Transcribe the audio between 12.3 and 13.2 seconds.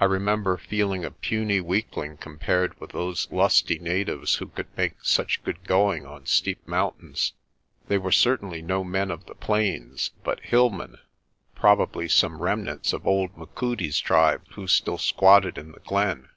remnants of